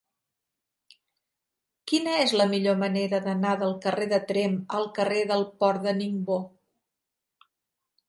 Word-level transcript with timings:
Quina 1.91 2.15
és 2.21 2.33
la 2.41 2.47
millor 2.55 2.81
manera 2.85 3.21
d'anar 3.27 3.53
del 3.67 3.77
carrer 3.87 4.11
de 4.17 4.21
Tremp 4.35 4.59
al 4.81 4.93
carrer 4.99 5.23
del 5.35 5.49
Port 5.63 5.89
de 5.89 5.99
Ningbo? 6.05 6.43